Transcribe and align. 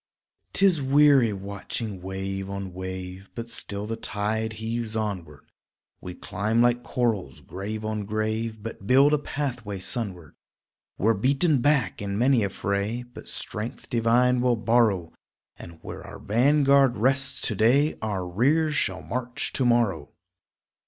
'Tis 0.53 0.81
weary 0.81 1.31
watching 1.31 2.01
wave 2.01 2.49
on 2.49 2.73
wave, 2.73 3.29
But 3.35 3.49
still 3.49 3.85
the 3.85 3.95
tide 3.95 4.53
heaves 4.53 4.95
onward; 4.95 5.45
We 6.01 6.15
climb 6.15 6.59
like 6.59 6.81
corals, 6.81 7.39
grave 7.39 7.85
on 7.85 8.05
grave, 8.05 8.63
But 8.63 8.87
build 8.87 9.13
a 9.13 9.19
pathway 9.19 9.79
sunward; 9.79 10.33
We're 10.97 11.13
beaten 11.13 11.59
back 11.61 12.01
in 12.01 12.17
many 12.17 12.41
a 12.43 12.49
fray, 12.49 13.03
But 13.03 13.27
strength 13.27 13.91
divine 13.91 14.41
will 14.41 14.55
borrow 14.55 15.13
And 15.57 15.77
where 15.83 16.03
our 16.03 16.17
vanguard 16.17 16.97
rests 16.97 17.39
to 17.41 17.53
day 17.53 17.95
Our 18.01 18.27
rear 18.27 18.71
shall 18.71 19.03
march 19.03 19.53
to 19.53 19.65
morrow. 19.65 20.09